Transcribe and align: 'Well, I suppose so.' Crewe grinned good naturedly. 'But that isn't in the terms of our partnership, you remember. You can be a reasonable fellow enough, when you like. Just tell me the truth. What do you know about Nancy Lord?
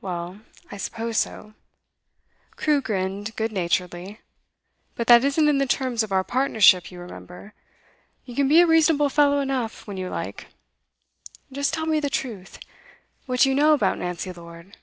'Well, 0.00 0.40
I 0.72 0.76
suppose 0.76 1.18
so.' 1.18 1.54
Crewe 2.56 2.80
grinned 2.82 3.36
good 3.36 3.52
naturedly. 3.52 4.20
'But 4.96 5.06
that 5.06 5.22
isn't 5.22 5.46
in 5.48 5.58
the 5.58 5.66
terms 5.68 6.02
of 6.02 6.10
our 6.10 6.24
partnership, 6.24 6.90
you 6.90 6.98
remember. 6.98 7.54
You 8.24 8.34
can 8.34 8.48
be 8.48 8.60
a 8.60 8.66
reasonable 8.66 9.08
fellow 9.08 9.38
enough, 9.38 9.86
when 9.86 9.96
you 9.96 10.08
like. 10.10 10.48
Just 11.52 11.72
tell 11.72 11.86
me 11.86 12.00
the 12.00 12.10
truth. 12.10 12.58
What 13.26 13.38
do 13.38 13.50
you 13.50 13.54
know 13.54 13.72
about 13.72 13.98
Nancy 13.98 14.32
Lord? 14.32 14.76